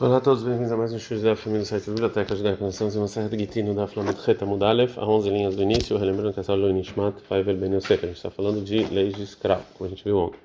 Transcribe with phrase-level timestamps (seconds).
[0.00, 2.64] Olá a todos, bem-vindos a mais um show da família do site da Biblioteca Judaica.
[2.64, 5.62] Nós estamos em uma serra de Gitino da Flamet Reta Mudalef, a 11 linhas do
[5.62, 8.02] início, relembrando que essa aula é Nishmat, Faivel Ben Yosef.
[8.02, 10.38] A gente está falando de leis de escravo, como a gente viu ontem.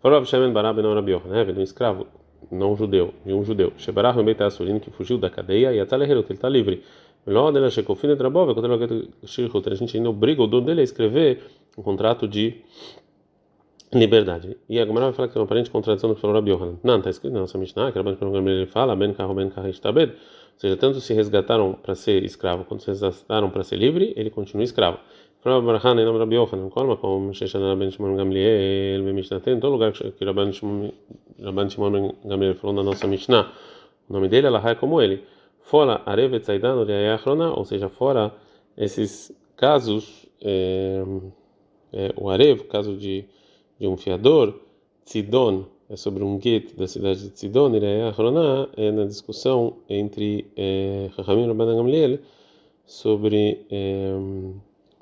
[0.00, 1.44] Falou Abshemen Barab Ben Arabior, né?
[1.44, 2.06] De um escravo
[2.50, 3.74] não judeu, de um judeu.
[3.76, 6.82] Shebarah Remei Tassurin, que fugiu da cadeia e até ele está livre.
[7.26, 10.84] Melhor dele, Shekofin e Trabov, quando ele a gente ainda obriga o dono dele a
[10.84, 11.42] escrever
[11.76, 12.62] um contrato de
[13.98, 14.56] liberdade.
[14.68, 16.78] E a Gemara vai falar que é uma aparente contradição do que falou Rabi Yohanan.
[16.82, 19.68] Não, está escrito na nossa Mishnah, que Rabban Shimon ele fala, ben carro, ben carro,
[19.68, 20.12] estabed.
[20.12, 24.30] Ou seja, tanto se resgataram para ser escravo, quanto se resgataram para ser livre, ele
[24.30, 24.98] continua escravo.
[25.40, 29.54] Falou Barhan, em nome Rabi Yohanan, colma como Sheshana Rabban Shimon Gamliel, ben Mishnah, tem
[29.54, 30.92] em todo lugar que Rabban Shimon
[32.24, 33.52] Gamliel falou na nossa Mishnah,
[34.08, 35.22] o nome dele, ela é como ele.
[35.60, 36.76] Fora Arevet Zaidan,
[37.56, 38.32] ou seja, fora
[38.76, 41.02] esses casos, é,
[41.92, 43.24] é, o Arev, caso de
[43.78, 44.54] de um fiador,
[45.04, 49.76] Tzidon, é sobre um gueto da cidade de Tzidon, e a Hroná é na discussão
[49.88, 50.46] entre
[51.16, 52.18] Rahamim e Gamliel
[52.86, 53.66] sobre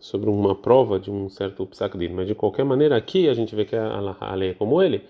[0.02, 3.64] sobre uma prova de um certo psakdin, mas de qualquer maneira aqui a gente vê
[3.64, 5.00] que a, lei é como ele.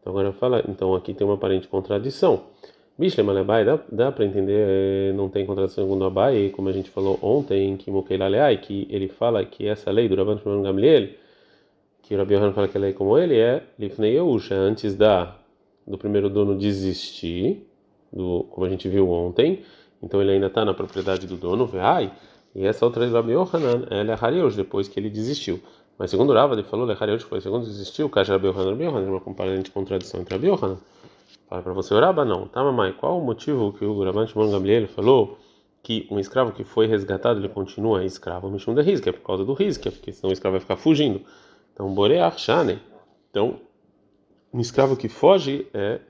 [0.00, 2.42] Então agora fala, então aqui tem uma aparente contradição.
[2.98, 7.18] Bishle Malebai, dá, dá para entender, não tem contradição segundo Abai, como a gente falou
[7.22, 11.10] ontem, que Mokeilaleai, que ele fala que essa lei do Rabban Gamliel
[12.12, 15.34] que Rabi Yohanan fala que a lei como ele é Lifnei Yehusha, antes da
[15.86, 17.66] do primeiro dono desistir,
[18.12, 19.62] do, como a gente viu ontem,
[20.02, 22.12] então ele ainda está na propriedade do dono, ai,
[22.54, 25.58] e essa outra do Rabi Yohanan, ela é Hariosh, depois que ele desistiu.
[25.98, 28.84] Mas segundo Rava, ele falou, ele é Hariosh, foi segundo desistiu, que Rabi Yohanan, Rabi
[28.84, 30.76] Yohanan, uma comparação de contradição entre Rabi Yohanan.
[31.48, 32.46] Fala para você, Raba, não.
[32.46, 35.38] Tá, mamãe, qual o motivo que o Rabban Shimon Gamliel falou
[35.82, 38.50] que um escravo que foi resgatado, ele continua escravo?
[38.50, 41.22] Mishum de Rizkia, por causa do Rizkia, porque senão o escravo vai ficar fugindo.
[41.72, 42.80] Então, Boreach Shane.
[43.30, 43.60] Então,
[44.52, 46.00] um escravo que foge é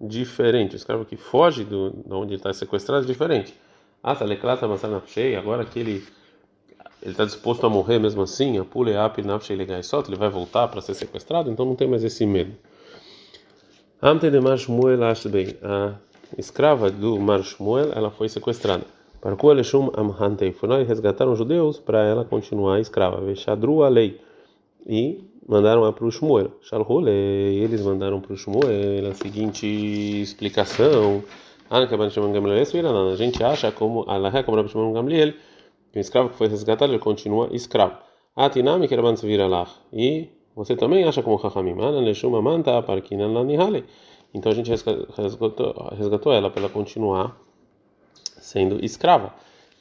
[0.00, 0.74] diferente.
[0.74, 3.54] O escravo que foge do, de onde ele está sequestrado é diferente.
[4.02, 5.38] Ah, tá leclata masana cheia.
[5.38, 6.04] Agora que ele
[7.02, 10.68] ele está disposto a morrer mesmo assim, a pule ap nafshei legaisot, ele vai voltar
[10.68, 12.52] para ser sequestrado, então não tem mais esse medo.
[14.00, 15.56] Amte de Marshmuel bem.
[15.62, 15.94] A
[16.38, 18.84] escrava do Marshmuel, ela foi sequestrada.
[19.20, 23.20] Para o Aleshum Amhantei, foram resgataram os judeus para ela continuar escrava.
[23.20, 24.20] Vexadru a lei
[24.86, 26.52] e mandaram para o Shmuel.
[26.60, 31.22] Shalhule, eles mandaram para o Shmuel a seguinte explicação.
[31.70, 34.04] A gente acha como
[34.68, 35.32] Shimon Gamliel,
[35.90, 37.96] que um escravo que foi resgatado ele continua escravo.
[39.22, 39.66] Vira lá.
[39.92, 41.74] E você também acha como Chachamim?
[42.42, 42.84] manta
[44.34, 47.40] Então a gente resgatou, resgatou ela para ela continuar
[48.38, 49.34] sendo escrava.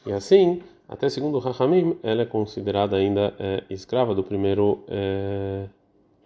[0.05, 0.61] E assim
[0.91, 5.63] até segundo Rahamim, ela é considerada ainda é, escrava do primeiro, é,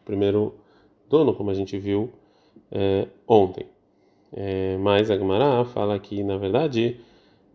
[0.03, 0.55] primeiro
[1.07, 2.09] dono, como a gente viu
[2.71, 3.67] é, ontem.
[4.33, 6.99] É, mas a Gemara fala que, na verdade,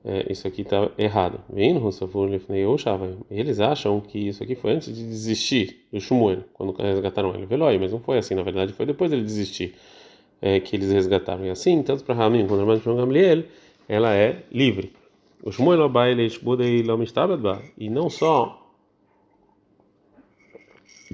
[0.05, 1.41] é, isso aqui está errado.
[3.29, 7.45] Eles acham que isso aqui foi antes de desistir do Shmuel, quando resgataram ele.
[7.45, 9.75] Velói, mas não foi assim, na verdade, foi depois dele desistir
[10.41, 11.45] é, que eles resgataram.
[11.45, 13.43] E assim, tanto para Rahamim quanto para Gamliel,
[13.89, 15.00] ela é livre.
[15.43, 17.63] O Shmuel Abai Leishbudei Lomistabadba.
[17.79, 18.59] E não só.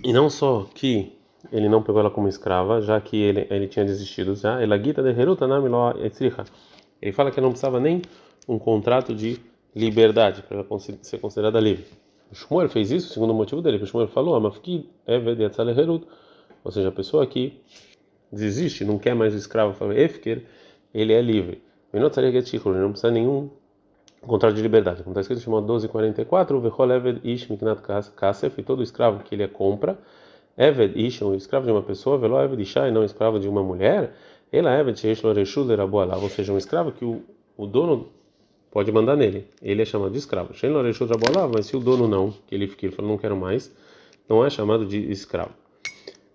[0.02, 1.12] E não só que
[1.52, 4.60] ele não pegou ela como escrava, já que ele, ele tinha desistido já.
[4.60, 5.46] Ela guita de Heruta
[7.00, 8.02] Ele fala que não precisava nem
[8.48, 9.38] um contrato de
[9.74, 11.86] liberdade para ela ser considerada livre.
[12.30, 16.04] O Shmuel fez isso, segundo o motivo dele, o Shmuel falou, Amafki Eved Yatzale Herut.
[16.64, 17.60] Ou seja, a pessoa que
[18.32, 20.44] desiste, não quer mais o escravo, Efker,
[20.92, 21.62] ele é livre.
[21.92, 22.10] Ele não
[22.90, 23.48] precisa nenhum
[24.22, 25.02] contrato de liberdade.
[25.02, 27.80] Como está escrito, chamado 1244, Vechol Eved Ish Miknat
[28.14, 29.98] Kasef, e todo escravo que ele é compra,
[30.56, 34.14] Eved Ish, um escravo de uma pessoa, Velo Eved Ishai, não escravo de uma mulher,
[34.50, 37.22] ela Eved Sheish ou seja, um escravo que o,
[37.56, 38.08] o dono
[38.70, 39.48] pode mandar nele.
[39.60, 40.50] Ele é chamado de escravo.
[41.52, 43.74] Mas se o dono não, que ele fica, ele fala, não quero mais,
[44.28, 45.50] não é chamado de escravo.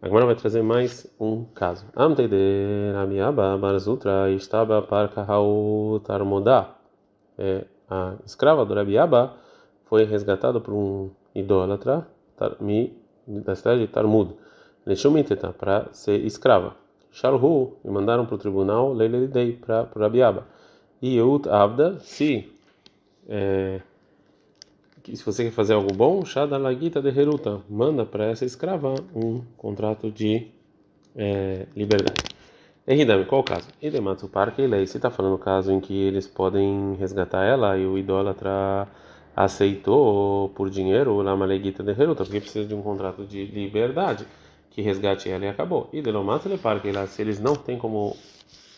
[0.02, 1.86] Agora vai trazer mais um caso.
[1.96, 6.76] Amtei de Rabiaba Barzutra estava para Hau Tarmodá.
[7.38, 9.34] É, a escrava do Rabi Abba
[9.86, 12.08] foi resgatada por um idólatra
[13.28, 14.34] da cidade de Tarmud,
[14.86, 16.76] Leshumiteta, para ser escrava.
[17.12, 20.48] Shalhu, e mandaram para o tribunal Leilidei, para o Rabi Abba.
[21.02, 22.50] E Yehut Abda, se,
[23.28, 23.82] é,
[25.04, 29.42] se você quer fazer algo bom, Shada Lagita de Heruta, manda para essa escrava um
[29.58, 30.48] contrato de
[31.16, 32.31] é, liberdade.
[32.92, 33.70] Erridami, qual o caso?
[33.82, 37.86] Idematsu Parque Lei, se está falando o caso em que eles podem resgatar ela e
[37.86, 38.86] o idólatra
[39.34, 44.28] aceitou por dinheiro o Lamaleguita de Heruta, porque precisa de um contrato de liberdade
[44.72, 45.88] que resgate ela e acabou.
[45.94, 48.14] E Delomatsu Parque lá, se eles não têm como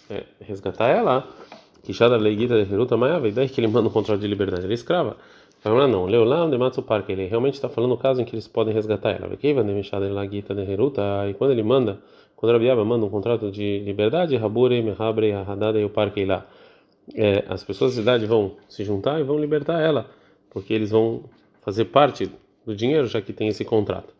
[0.08, 1.28] é, resgatar ela,
[1.82, 4.64] que Shada Leiguita de Heruta Maiava, e daí que ele manda um contrato de liberdade,
[4.64, 5.18] ele é escrava.
[5.60, 8.48] Fala, não, Leolam de Matsupar, que ele realmente está falando o caso em que eles
[8.48, 9.36] podem resgatar ela.
[9.82, 12.00] Shada Leiguita de Heruta, e quando ele manda,
[12.44, 16.46] quando Rabiaba manda um contrato de liberdade, Habure, Mehabre, Hadada e o Parque lá,
[17.16, 20.10] é, as pessoas da cidade vão se juntar e vão libertar ela,
[20.50, 21.24] porque eles vão
[21.62, 22.30] fazer parte
[22.66, 24.14] do dinheiro, já que tem esse contrato.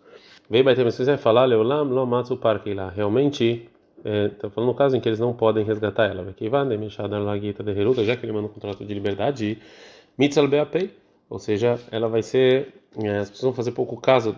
[0.50, 3.68] Veio Baitem, se quiser falar, Leolam, Lomatsu Parque lá, realmente
[3.98, 6.24] está é, falando no caso em que eles não podem resgatar ela.
[6.24, 9.58] Já que ele manda um contrato de liberdade,
[10.18, 10.92] Mitzal Beapei,
[11.30, 12.74] ou seja, ela vai ser.
[13.04, 14.34] É, as pessoas vão fazer pouco caso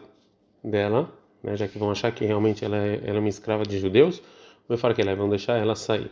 [0.63, 1.07] dela,
[1.45, 4.21] né, já que vão achar que realmente ela é, ela é uma escrava de judeus,
[4.67, 6.09] vai falar que ela vão deixar ela sair.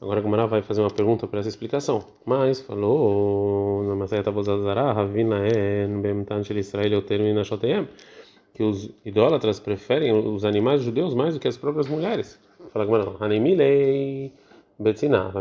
[0.00, 2.04] Agora a Gumara vai fazer uma pergunta para essa explicação.
[2.26, 7.02] Mas falou na Masayata Bozazara, Ravina é de Israel,
[8.52, 12.38] que os idólatras preferem os animais judeus mais do que as próprias mulheres.
[12.72, 14.32] Fala Gumara, Hanemilei
[14.78, 15.32] Betzina.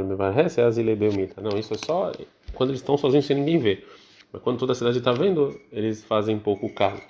[1.41, 2.11] Não, isso é só
[2.53, 3.87] quando eles estão sozinhos sem ninguém ver.
[4.31, 7.01] Mas quando toda a cidade está vendo, eles fazem pouco caso.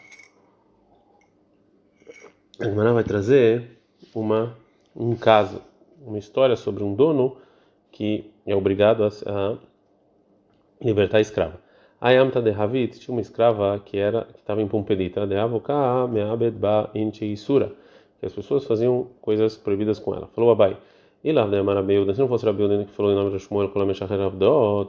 [2.60, 3.80] A Gumara vai trazer
[4.14, 4.56] uma,
[4.96, 5.62] um caso
[6.06, 7.38] uma história sobre um dono
[7.92, 9.58] que é obrigado a, a
[10.82, 11.60] libertar a escrava.
[12.00, 16.58] Ayamta de Havit tinha uma escrava que era que estava em Pompedita, de Avoká me'abed
[16.58, 17.72] ba isura,
[18.20, 20.28] que as pessoas faziam coisas proibidas com ela.
[20.34, 20.78] Falou Abai.
[21.24, 23.70] E lá, né, Marabeuda, se não fosse Rabiuda que falou em nome de Shmuel,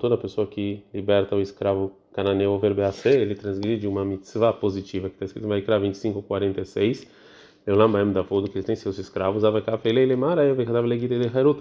[0.00, 5.17] toda pessoa que liberta o escravo cananeu ou verbeace, ele transgride uma mitzvah positiva, que
[5.17, 7.06] está escrito em Vaikra 25, 46,
[7.67, 9.44] eu lembro da foda que eles têm seus escravos,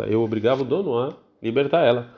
[0.10, 2.10] eu obrigava o dono a libertar ela.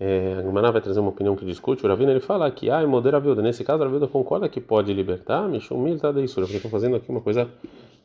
[0.00, 1.84] É, a Gemara vai trazer uma opinião que discute.
[1.84, 3.42] O Ravina ele fala que ah, modera a viúva.
[3.42, 7.10] Nesse caso, a viúva concorda que pode libertar, Milta de Isura, porque estão fazendo aqui
[7.10, 7.50] uma coisa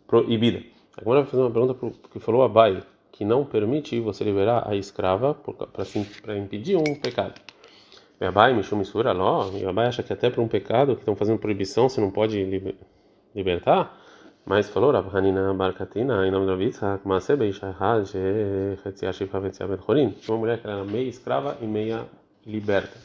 [0.07, 0.63] proibida.
[0.98, 1.75] A Gemara vai fazer uma pergunta
[2.12, 2.81] que falou a Bai,
[3.12, 5.36] que não permite você liberar a escrava
[6.24, 7.39] para impedir um pecado.
[8.19, 10.95] E a Bai, Mishum Isura, Ló, e a Bai acha que até para um pecado
[10.95, 12.74] que estão fazendo proibição, você não pode
[13.36, 14.00] libertar.
[14.45, 20.13] Mas falou Rav Hanina Barkatina, em nome da Yitzhak, Maase Beishahad, Shechetzia Shifa Vetzia Horin,
[20.28, 22.06] uma mulher que era meia escrava e meia
[22.45, 22.98] liberta.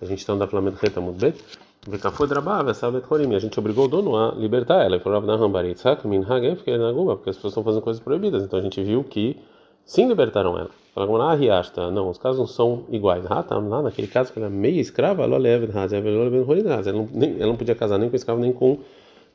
[0.00, 1.36] A gente está andando pela Medreta Mudbet,
[1.84, 4.96] Vekafu Drabá, Vessa Bet Horim, a gente obrigou o dono a libertar ela.
[4.96, 8.00] E falou Rav Naham Bar Yitzhak, Minhag Efker Naguba, porque as pessoas estão fazendo coisas
[8.00, 8.44] proibidas.
[8.44, 9.36] Então a gente viu que
[9.84, 10.70] sim libertaram ela.
[10.94, 13.24] Falaram, ah, Riasta, não, os casos não são iguais.
[13.28, 17.74] Ah, tá, lá naquele caso que ela é meia escrava, ela leva ela não podia
[17.74, 18.78] casar nem com escravo nem com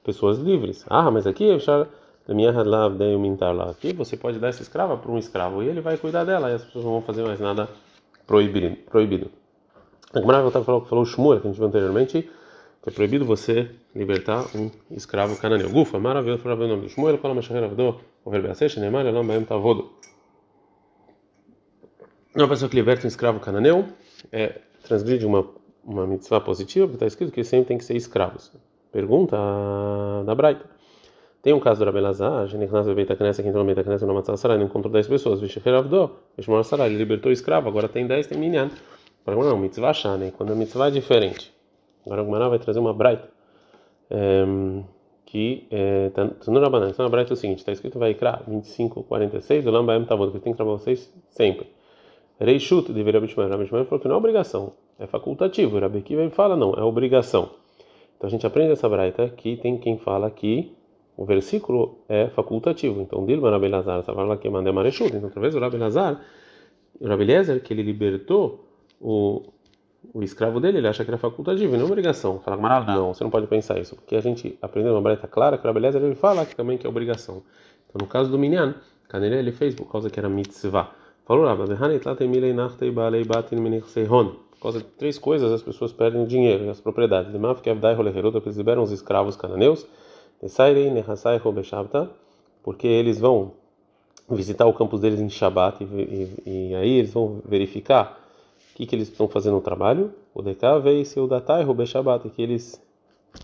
[0.03, 0.85] pessoas livres.
[0.87, 1.45] Ah, mas aqui
[3.69, 6.53] aqui você pode dar essa escrava para um escravo e ele vai cuidar dela e
[6.53, 7.69] as pessoas não vão fazer mais nada
[8.25, 8.75] proibido.
[8.89, 9.29] proibido.
[10.13, 12.21] A Gemara falou, falou o Shmuel, que a gente viu anteriormente,
[12.81, 15.69] que é proibido você libertar um escravo cananeu.
[15.69, 17.17] Gufa, maravilhoso o nome do Shmuel, é
[19.57, 19.91] o.
[22.35, 23.87] Uma pessoa que liberta um escravo cananeu
[24.31, 25.47] é, transgride uma,
[25.83, 28.51] uma mitzvah positiva, porque está escrito que sempre tem que ser escravos.
[28.93, 29.35] Pergunta
[30.23, 30.65] da Braita.
[31.41, 34.37] Tem um caso do Rabelazar, Geneknas Bebeita Knesset, que entrou no Beita Knesset no Matzah
[34.37, 35.41] Sarai, encontrou 10 pessoas.
[35.41, 38.69] Vishecher Avdo, Vishmor Sarai, ele libertou o escravo, agora tem 10, tem Minyan.
[39.25, 40.31] Para não, mitzvah chá, né?
[40.37, 41.51] Quando a mitzvah é diferente.
[42.05, 43.27] Agora o Gumará vai trazer uma Braita.
[44.09, 44.45] É,
[45.25, 46.91] que está no Rabanan.
[46.91, 50.31] Então, a Braita é o seguinte: está escrito vai Vaikra 25, 46, do Lambaem Tavod,
[50.31, 51.67] que tem que trabalhar vocês sempre.
[52.39, 53.49] Reishut deveria Bishmer.
[53.49, 55.79] Rabishmer falou que não é obrigação, é facultativo.
[55.79, 57.62] Rabi Kiva fala, não, é obrigação.
[58.23, 60.73] Então a gente aprende essa braita que tem quem fala que
[61.17, 63.01] o versículo é facultativo.
[63.01, 65.13] Então, Dilma Rabelazar, fala que manda Marechut.
[65.13, 66.21] Então, através do Rabelazar,
[67.01, 68.65] o Rabelezer, que ele libertou
[69.01, 69.41] o,
[70.13, 72.39] o escravo dele, ele acha que era facultativo não obrigação.
[72.39, 73.97] Fala, mas não, você não pode pensar isso.
[73.97, 76.87] Porque a gente aprendeu uma braita clara que o Rabelezer ele fala que também que
[76.87, 77.43] é obrigação.
[77.89, 78.75] Então, no caso do Minyan,
[79.09, 80.95] Canelé ele fez por causa que era mitzvah.
[81.25, 81.73] Falou, Rabba, por
[84.63, 87.31] causa de três coisas as pessoas perdem dinheiro e as propriedades.
[87.31, 89.85] De Maf, Kevdai, Roleheruda, que eles liberam os escravos cananeus.
[90.41, 92.09] Nesairei, Nehasai, Robeshabta,
[92.63, 93.53] porque eles vão
[94.29, 98.19] visitar o campus deles em Shabat e, e, e aí eles vão verificar
[98.71, 100.13] o que, que eles estão fazendo no trabalho.
[100.33, 102.81] O DK veio se o Datai, Robeshabat, que eles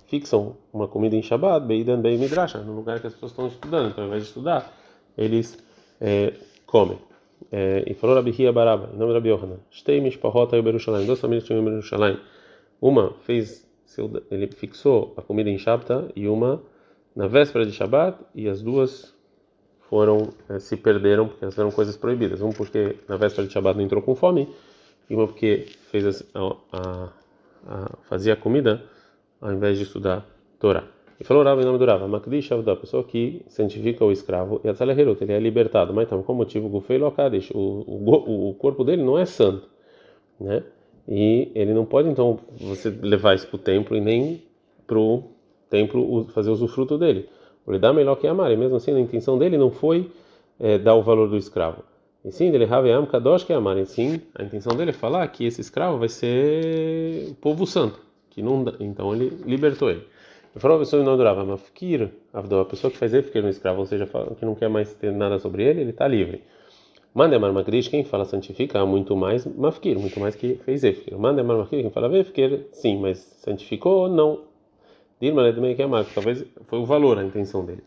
[0.07, 3.89] fixam uma comida em Shabat, Beidan, Bei no lugar que as pessoas estão estudando.
[3.89, 4.73] Então, ao invés de estudar,
[5.17, 5.57] eles
[5.99, 6.33] é,
[6.65, 6.97] comem.
[7.51, 11.05] É, e falou Rabi Hia Baraba, em nome de Rabi Yohanan, Shtei Mishpahot Ayu Berushalayim,
[11.05, 12.19] duas famílias tinham em Berushalayim.
[12.81, 16.61] Uma fez, seu, ele fixou a comida em Shabta e uma
[17.15, 19.13] na véspera de Shabbat e as duas
[19.89, 22.41] foram é, se perderam porque elas eram coisas proibidas.
[22.41, 24.47] Uma porque na véspera de Shabbat não entrou com fome
[25.09, 26.39] e uma porque fez a,
[26.71, 27.09] a,
[27.67, 28.83] a, fazia comida
[29.41, 30.25] ao invés de estudar
[30.59, 30.83] Torá.
[31.19, 34.69] E falou Rav em nome do Rav, Makdish a pessoa que santifica o escravo, e
[34.69, 35.93] a Tzaleherut, ele é libertado.
[35.93, 36.69] Mas então, qual motivo?
[36.69, 39.67] Gufei Lokadish, o, o, o corpo dele não é santo.
[40.39, 40.63] né?
[41.07, 44.43] E ele não pode então você levar isso para o templo e nem
[44.87, 45.23] para o
[45.69, 47.27] templo fazer usufruto dele.
[47.67, 50.09] Ele dá melhor que amar, e mesmo assim a intenção dele não foi
[50.59, 51.83] é, dar o valor do escravo.
[52.23, 55.45] E sim, ele Raveam Kadosh que amar, e sim, a intenção dele é falar que
[55.45, 57.99] esse escravo vai ser o povo santo,
[58.29, 60.03] que não então ele libertou ele.
[60.53, 63.85] Ele falou a pessoa não durava, mafkir, a pessoa que faz efkir no escravo, ou
[63.85, 66.41] seja, que não quer mais ter nada sobre ele, ele está livre.
[67.13, 71.17] Mandemar Makrish, quem fala santifica muito mais mafkir, muito mais que fez efkir.
[71.17, 74.41] Mandemar Makrish, quem fala efkir, sim, mas santificou, não.
[75.19, 77.83] Dirma Ledmei que amar, talvez foi o valor, a intenção dele.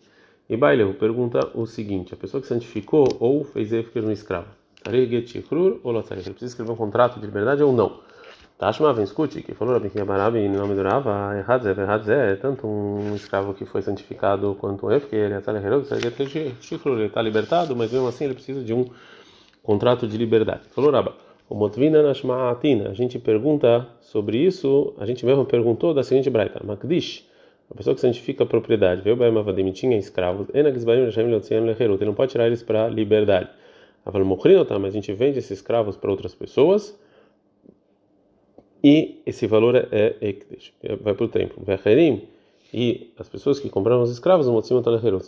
[0.49, 4.49] E Baileu pergunta o seguinte: a pessoa que santificou ou fez efker no escravo,
[4.85, 8.00] ou ele precisa escrever um contrato de liberdade ou não?
[8.59, 13.14] Tashma vem escute que falou Rabi Kiabarabi em nome do Rava, Erhadzé, Erhadzé, tanto um
[13.14, 18.62] escravo que foi santificado quanto um efker, ele está libertado, mas mesmo assim ele precisa
[18.62, 18.87] de um
[19.62, 20.62] contrato de liberdade.
[20.71, 21.14] Falou Raba.
[21.49, 26.64] O Motvina Nashma'atina, a gente pergunta sobre isso, a gente mesmo perguntou da seguinte braita:
[26.64, 27.28] Makdish,
[27.71, 30.71] a pessoa que santifica a propriedade, veio Baima Vadim tinha escravos, ele
[32.04, 33.50] não pode tirar eles para liberdade.
[34.04, 36.99] Tá, mas a gente vende esses escravos para outras pessoas
[38.83, 41.62] e esse valor é Ekdesh, vai para o templo.
[42.75, 44.47] E as pessoas que compraram os escravos,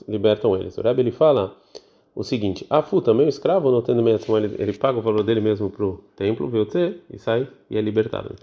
[0.09, 0.77] libertam eles.
[0.79, 1.55] O Rebbe ele fala
[2.15, 5.41] o seguinte: Afu também o escravo, não tendo meia ele, ele paga o valor dele
[5.41, 6.67] mesmo para o templo, veio
[7.11, 8.35] e sai e é libertado.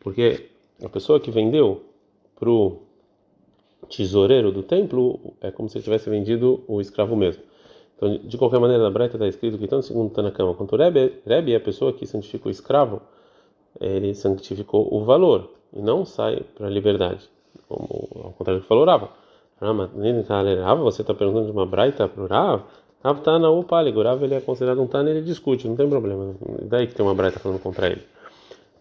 [0.00, 0.46] Porque
[0.82, 1.82] a pessoa que vendeu
[2.36, 2.80] para o
[3.88, 7.42] tesoureiro do templo é como se tivesse vendido o escravo mesmo.
[7.96, 10.74] Então, de qualquer maneira, na Breta está escrito que tanto segundo está na cama quanto
[10.74, 13.00] o Rebbe, Rebbe é a pessoa que santificou o escravo,
[13.80, 17.28] ele santificou o valor e não sai para a liberdade,
[17.68, 17.88] como
[18.24, 19.10] ao contrário do que falou Rava.
[19.60, 22.62] Rava, você está perguntando de uma Braita para o Rav?
[23.02, 26.34] Rav está na Upáligo, Rav ele é considerado um Tana, ele discute, não tem problema.
[26.62, 28.02] Daí que tem uma Braita falando contra ele.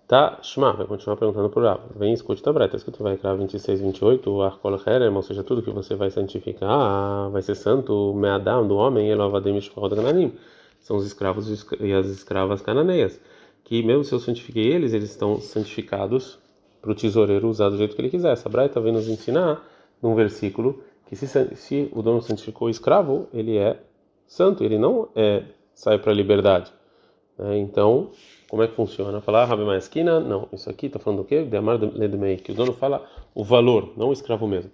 [0.07, 1.81] Tá, Shma, vai continuar perguntando por Rav.
[1.95, 5.61] Vem escute a Braita, escuta, vai criar 26, 28, o Arkol Herem, ou seja, tudo
[5.61, 10.33] que você vai santificar, vai ser santo, Meadam, do homem, e Elovadem Mishpachot Gananim.
[10.81, 13.19] São os escravos e as escravas cananeias.
[13.63, 16.37] Que mesmo se eu santifiquei eles, eles estão santificados
[16.81, 18.33] para o tesoureiro usar do jeito que ele quiser.
[18.33, 19.65] Essa Braita vem nos ensinar
[20.01, 23.79] num versículo que se, se o dono santificou o escravo, ele é
[24.27, 25.43] santo, ele não é
[25.73, 26.71] sai para a liberdade.
[27.37, 27.57] Né?
[27.57, 28.11] Então,
[28.53, 29.19] como é que funciona?
[29.19, 30.19] Falar Rabi Maesquina?
[30.19, 31.41] Não, isso aqui está falando do quê?
[31.41, 34.69] De Amar Ledmei, que o dono fala o valor, não o escravo mesmo.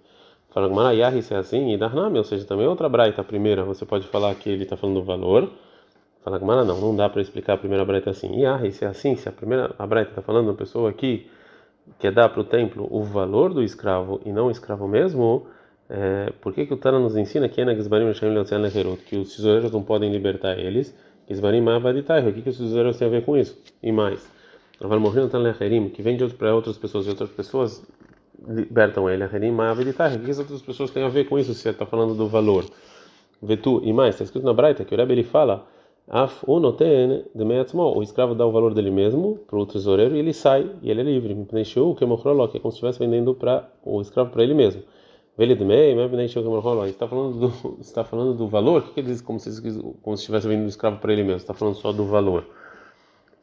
[0.50, 3.86] Fala Gmarayahi, se é assim, e Darnami, ou seja, também outra braita, a primeira, você
[3.86, 5.50] pode falar que ele está falando do valor.
[6.22, 8.42] Fala Gmara, não, não dá para explicar a primeira braita assim.
[8.42, 11.30] Yahi, se é assim, se a primeira braita está falando uma pessoa aqui
[11.98, 15.46] quer dar para o templo o valor do escravo e não o escravo mesmo,
[15.88, 20.58] é, por que, que o Tana nos ensina que que os tesoureiros não podem libertar
[20.58, 20.94] eles?
[21.38, 23.56] O que, que os tesoureiros têm a ver com isso?
[23.82, 24.28] E mais,
[25.92, 27.82] que vende para outras pessoas e outras pessoas
[28.48, 29.24] libertam ele.
[29.24, 31.54] O que, que as outras pessoas têm a ver com isso?
[31.54, 32.64] Se você está falando do valor.
[33.42, 35.66] Vetu e mais, está escrito na Braita que o Rebbe ele fala
[36.12, 37.44] Af unoten de
[37.76, 41.00] O escravo dá o valor dele mesmo para o tesoureiro e ele sai e ele
[41.00, 41.46] é livre.
[41.96, 44.82] Que mochroló, que é como se estivesse vendendo para o escravo para ele mesmo.
[45.36, 46.84] Vele de mei, mas pneixu que mochroló.
[46.86, 48.82] Está falando do está falando do valor?
[48.82, 49.50] O que, que ele diz como se
[50.02, 51.38] como se estivesse vendendo o escravo para ele mesmo?
[51.38, 52.44] Está falando só do valor.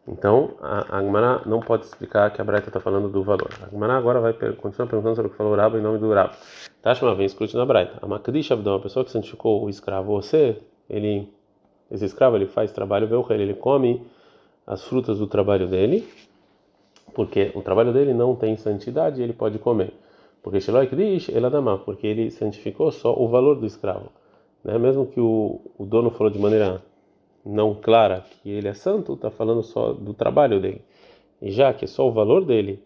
[0.07, 3.49] Então, a Agmará não pode explicar que a Breta está falando do valor.
[3.61, 6.13] A Agmará agora vai continuar perguntando sobre o que falou o Rabo em nome do
[6.13, 6.33] Rabo.
[6.81, 7.99] Tashma vem escute na Breta.
[8.01, 11.29] A Makdish Abdão, a pessoa que santificou o escravo, você, ele
[11.89, 14.05] esse escravo ele faz trabalho velcher, ele come
[14.65, 16.07] as frutas do trabalho dele,
[17.13, 19.93] porque o trabalho dele não tem santidade, ele pode comer.
[20.47, 24.09] Porque Sheloik diz, ele adama, porque ele santificou só o valor do escravo.
[24.63, 24.77] Né?
[24.77, 26.81] Mesmo que o, o dono falou de maneira
[27.45, 30.81] não clara que ele é santo, está falando só do trabalho dele.
[31.41, 32.81] E já que só o valor dele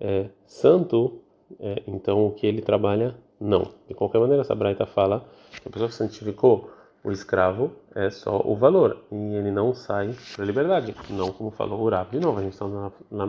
[0.00, 1.20] é santo,
[1.60, 3.62] é, então o que ele trabalha, não.
[3.86, 5.24] De qualquer maneira, essa Braita fala
[5.62, 6.68] que a pessoa que santificou
[7.04, 11.52] o escravo é só o valor e ele não sai para a liberdade, não como
[11.52, 12.10] falou o Rav.
[12.10, 13.24] De novo, a gente está na, na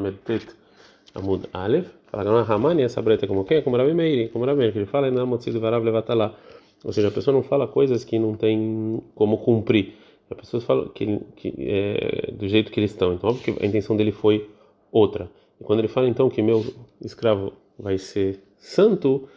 [1.13, 3.61] Amud Aleph, fala Ramani, essa breta como quem?
[3.61, 6.35] Como Rabi Meiri, como Rabi Meiri, que ele fala, na Motzid Varav Levatalá.
[6.83, 9.93] Ou seja, a pessoa não fala coisas que não tem como cumprir.
[10.29, 13.13] A pessoa fala que, que é, do jeito que eles estão.
[13.13, 14.49] Então, óbvio que a intenção dele foi
[14.91, 15.29] outra.
[15.59, 16.65] E quando ele fala então que meu
[17.01, 19.27] escravo vai ser santo,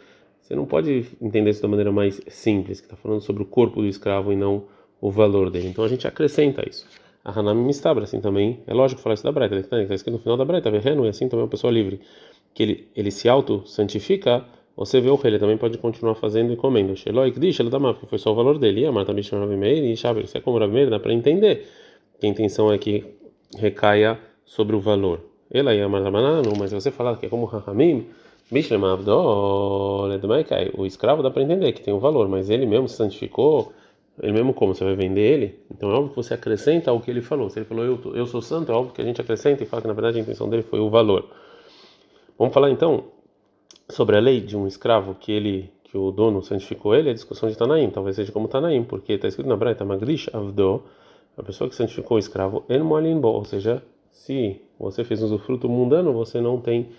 [0.41, 3.81] você não pode entender isso da maneira mais simples, que está falando sobre o corpo
[3.81, 4.65] do escravo e não
[4.99, 5.67] o valor dele.
[5.67, 6.87] Então a gente acrescenta isso.
[7.29, 10.35] A Hanami Mistabra, assim também, é lógico falar isso da Breta, está escrito no final
[10.35, 12.01] da Breta, Verreno, e assim também é uma pessoa livre,
[12.53, 14.43] que ele, ele se auto-santifica,
[14.75, 16.95] você vê o rei, ele também pode continuar fazendo e comendo.
[16.95, 18.81] Sheloik diz, ele dá porque foi só o valor dele.
[18.81, 21.13] E a Marta Bishon Rabi Meir, e Shaber, isso é como Rabi Meir, dá para
[21.13, 21.67] entender
[22.17, 23.03] que a intenção é que
[23.57, 25.19] recaia sobre o valor.
[25.51, 28.07] Ela ia mais não, mas você falar que é como Rahamim,
[28.51, 28.57] o
[30.85, 33.73] escravo dá para entender que tem um valor, mas ele mesmo se santificou,
[34.21, 34.73] ele mesmo como?
[34.73, 37.49] Você vai vender ele, então é óbvio que você acrescenta ao que ele falou.
[37.49, 39.81] Se ele falou eu, eu sou santo, é óbvio que a gente acrescenta e fala
[39.81, 41.29] que na verdade a intenção dele foi o valor.
[42.37, 43.05] Vamos falar então
[43.89, 47.49] sobre a lei de um escravo que ele que o dono santificou ele, a discussão
[47.49, 50.83] de Tanaim, talvez seja como Tanaim, porque está escrito na Braita Magrish Avdo,
[51.35, 56.13] a pessoa que santificou o escravo en moalimbo, ou seja, se você fez usufruto mundano,
[56.13, 56.89] você não tem,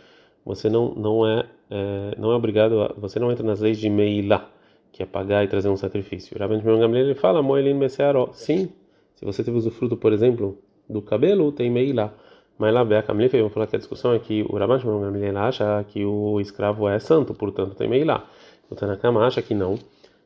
[0.44, 3.88] você não não é, é não é obrigado, a, você não entra nas leis de
[3.88, 4.50] Meilá,
[4.92, 6.38] que é pagar e trazer um sacrifício.
[6.38, 8.70] Rabban Gamliel ele fala moelin besearo, sim,
[9.14, 12.12] se você teve usufruto, por exemplo, do cabelo, tem Meilá.
[12.58, 15.84] Mas lá, Beca Kamlif, vamos falar que a discussão é que o Rabban Gamliel acha
[15.88, 18.26] que o escravo é santo, portanto tem Meilá.
[18.70, 19.78] O Tanakama acha que não.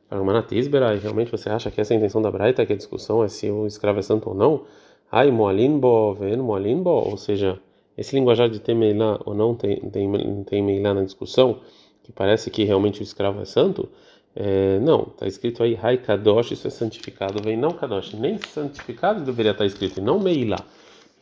[0.09, 3.23] Armanatisbera, e realmente você acha que essa é a intenção da Braita, que a discussão
[3.23, 4.63] é se o escravo é santo ou não?
[5.11, 7.59] Ai, moalinbo, ven moalinbo, ou seja,
[7.97, 11.59] esse linguajar de tem meilá ou não tem, tem, tem meilá na discussão,
[12.03, 13.89] que parece que realmente o escravo é santo,
[14.35, 19.23] é, não, está escrito aí, Hai Kadosh, isso é santificado, vem não Kadosh, nem santificado
[19.23, 20.59] deveria estar escrito, e não meilá.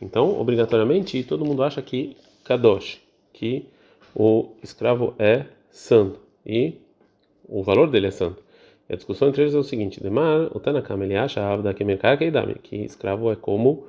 [0.02, 3.00] Então, obrigatoriamente, todo mundo acha que Kadosh,
[3.32, 3.68] que
[4.14, 6.20] o escravo é santo.
[6.44, 6.74] E
[7.48, 8.42] o valor dele é santo.
[8.88, 11.40] E a discussão entre eles é o seguinte: Demar, o Tanakam ele acha
[12.62, 13.86] que escravo é como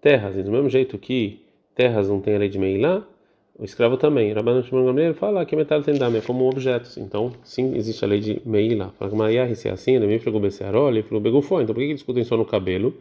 [0.00, 3.06] terras, e do mesmo jeito que terras não tem a lei de Meilá,
[3.58, 4.32] o escravo também.
[4.32, 6.96] Rabban Shimon Gamliel fala que metal tem dame, é como objetos.
[6.96, 8.90] Então, sim, existe a lei de Meilá.
[8.98, 11.60] Fala que Maria se é assim, ele me falou Becearol, ele falou Begufó.
[11.60, 12.94] Então, por que, que discutem só no cabelo?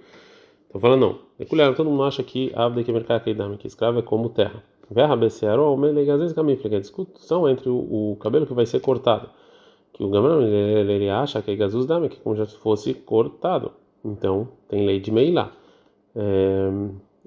[0.69, 1.19] Então, fala não.
[1.37, 4.63] Peculiar, todo mundo acha que Abda que dame, que escravo é como terra.
[4.89, 9.29] Verra Becearol, Melegazes Camifle, a discussão entre o, o cabelo que vai ser cortado
[9.93, 13.71] que o Gamram ele, ele acha que é Gazus Dame, que como já fosse cortado.
[14.03, 15.51] Então, tem lei de Meilá.
[16.15, 16.69] É,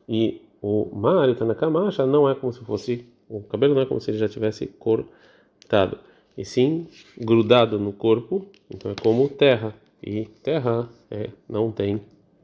[0.08, 4.00] e o Mário Tanakama acha não é como se fosse, o cabelo não é como
[4.00, 5.98] se ele já tivesse cortado,
[6.36, 6.86] e sim
[7.18, 9.74] grudado no corpo, então é como terra.
[10.02, 12.00] E terra é, não tem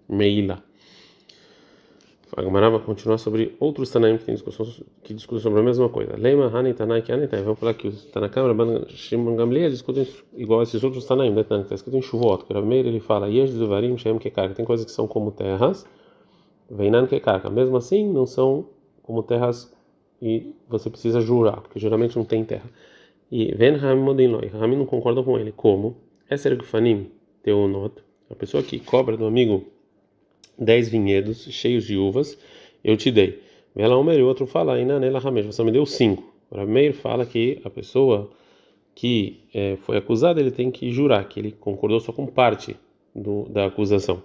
[0.09, 0.63] Meilá.
[2.35, 4.67] A Gemara vai continuar sobre outros Tanaim que, discussão,
[5.03, 6.17] que discutem sobre a mesma coisa.
[6.17, 7.43] Lema, Hani, Tanai, que Anitai.
[7.43, 11.43] Vamos falar que os Tanakam, Rabban Shimon Gamliel discutem igual a esses outros Tanaim, né?
[11.43, 14.93] Está escrito em Shuvot, que Rameir ele fala, Yesh Zuvarim, Shem Kekar, tem coisas que
[14.93, 15.85] são como terras,
[16.71, 18.67] Veinan Kekar, mesmo assim não são
[19.03, 19.71] como terras
[20.23, 22.71] e você precisa jurar, porque geralmente não tem terra.
[23.31, 25.51] E Ven Hamim Modinloi, Hamim não concorda com ele.
[25.51, 25.97] Como?
[26.31, 27.11] Eser Gfanim,
[27.43, 27.97] Teonot,
[28.31, 29.67] a pessoa que cobra do amigo
[30.57, 32.39] dez vinhedos cheios de uvas,
[32.85, 33.43] eu te dei.
[33.75, 36.33] Ela uma e outro fala, aí nela ramesh, você me deu cinco.
[36.51, 38.31] O Rameir fala que a pessoa
[38.95, 42.77] que é, foi acusada, ele tem que jurar que ele concordou só com parte
[43.15, 44.23] do, da acusação.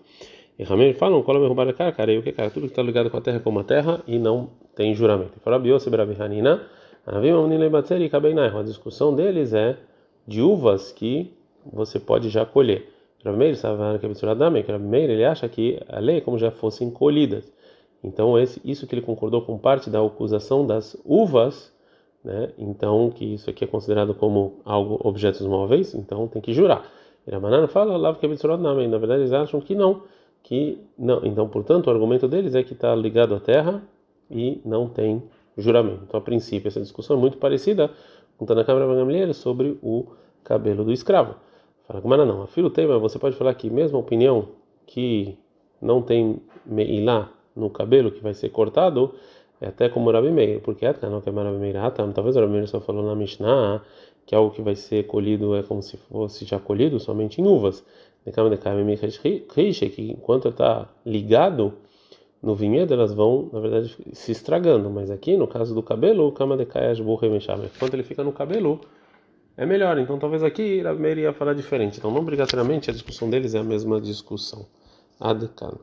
[0.57, 2.49] E Rameir fala, não cola me roubar a cara, cara, e o que cara?
[2.49, 5.39] Tudo que está ligado com a terra é como a terra e não tem juramento.
[5.39, 6.63] Fala, Biose, Bravihanina,
[7.05, 9.77] a discussão deles é
[10.27, 11.31] de uvas que
[11.71, 12.89] você pode já colher.
[13.23, 16.37] Rav Meir estava que é que Rav Meir ele acha que a lei é como
[16.37, 17.51] já fossem colhidas.
[18.03, 21.73] Então esse, isso que ele concordou com parte da acusação das uvas,
[22.23, 22.51] né?
[22.57, 26.85] Então que isso aqui é considerado como algo objetos móveis, então tem que jurar.
[27.25, 30.03] E a banana fala lá que é na verdade eles acham que não,
[30.47, 31.25] que não.
[31.25, 33.83] Então portanto o argumento deles é que está ligado à terra
[34.31, 35.21] e não tem
[35.57, 36.03] juramento.
[36.07, 37.91] Então a princípio essa discussão é muito parecida
[38.37, 40.05] com a Câmara Gamliel sobre o
[40.45, 41.35] cabelo do escravo.
[41.85, 42.43] Fala Gumara não.
[42.43, 44.47] A filho tem, mas você pode falar que mesma opinião
[44.85, 45.37] que
[45.81, 49.15] não tem meilá no cabelo que vai ser cortado,
[49.59, 52.37] é até como Rabi Meir, porque é não que é Rabi Meir, ah, tá, talvez
[52.37, 53.81] o Rabi Meir só falou na Mishnah
[54.25, 57.83] que algo que vai ser colhido é como se fosse já colhido somente em uvas.
[59.89, 61.73] Que enquanto está ligado
[62.41, 64.89] no vinhedo, elas vão, na verdade, se estragando.
[64.89, 66.65] Mas aqui, no caso do cabelo, o Kama de
[67.79, 68.79] Quando ele fica no cabelo,
[69.57, 69.97] é melhor.
[69.97, 71.97] Então talvez aqui a Meir ia falar diferente.
[71.97, 74.67] Então não obrigatoriamente a discussão deles é a mesma discussão.
[75.19, 75.77] Adkan.